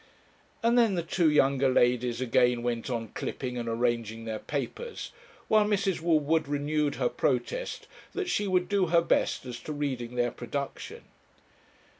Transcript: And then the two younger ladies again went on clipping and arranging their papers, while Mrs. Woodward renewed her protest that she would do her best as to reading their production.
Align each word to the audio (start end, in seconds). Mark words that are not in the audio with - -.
And 0.63 0.79
then 0.79 0.95
the 0.95 1.03
two 1.03 1.29
younger 1.29 1.69
ladies 1.69 2.21
again 2.21 2.63
went 2.63 2.89
on 2.89 3.09
clipping 3.09 3.55
and 3.55 3.69
arranging 3.69 4.25
their 4.25 4.39
papers, 4.39 5.11
while 5.47 5.63
Mrs. 5.63 6.01
Woodward 6.01 6.47
renewed 6.47 6.95
her 6.95 7.07
protest 7.07 7.85
that 8.13 8.27
she 8.27 8.47
would 8.47 8.67
do 8.67 8.87
her 8.87 9.01
best 9.03 9.45
as 9.45 9.59
to 9.59 9.71
reading 9.73 10.15
their 10.15 10.31
production. 10.31 11.03